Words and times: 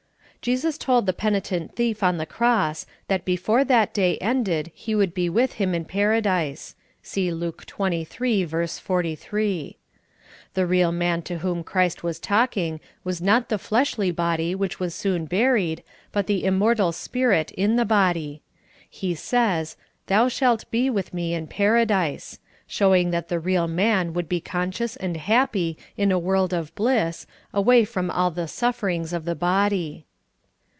Jesus 0.41 0.79
told 0.79 1.05
the 1.05 1.13
penitent 1.13 1.75
thief 1.75 2.01
on 2.01 2.17
the 2.17 2.25
cross 2.25 2.87
that 3.07 3.25
be 3.25 3.35
fore 3.35 3.63
that 3.63 3.93
day 3.93 4.17
ended 4.17 4.71
he 4.73 4.95
would 4.95 5.13
be 5.13 5.29
wdth 5.29 5.51
Him 5.51 5.75
in 5.75 5.85
Paradise. 5.85 6.73
(vSee 7.03 7.31
Luke 7.31 7.63
23: 7.67 8.43
43.) 8.47 9.77
The 10.55 10.65
real 10.65 10.91
man 10.91 11.21
to 11.21 11.37
whom 11.37 11.63
Christ 11.63 12.01
was 12.01 12.17
talking 12.17 12.79
was 13.03 13.21
not 13.21 13.49
the 13.49 13.59
fleshly 13.59 14.09
body 14.09 14.55
which 14.55 14.79
was 14.79 14.95
soon 14.95 15.25
buried, 15.25 15.83
but 16.11 16.25
the 16.25 16.43
immortal 16.43 16.91
spirit 16.91 17.51
in 17.51 17.75
the 17.75 17.85
body. 17.85 18.41
He 18.89 19.13
sa5^s," 19.13 19.75
Thou 20.07 20.27
shalt 20.27 20.71
be 20.71 20.89
with 20.89 21.13
Me 21.13 21.35
in 21.35 21.45
Paradise," 21.45 22.39
showing 22.65 23.11
that 23.11 23.29
96 23.29 23.29
SOUL 23.29 23.37
FOOD. 23.37 23.43
the 23.43 23.45
real 23.45 23.67
man 23.67 24.13
would 24.13 24.27
be 24.27 24.41
conscious 24.41 24.95
and 24.95 25.17
happ}' 25.17 25.77
in 25.95 26.11
a 26.11 26.17
world 26.17 26.51
of 26.51 26.73
bliss, 26.73 27.27
away 27.53 27.85
from 27.85 28.09
all 28.09 28.31
the 28.31 28.47
sufferings 28.47 29.13
of 29.13 29.25
the 29.25 29.35
bod} 29.35 30.01